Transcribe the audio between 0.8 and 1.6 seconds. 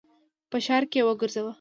کي یې وګرځوه!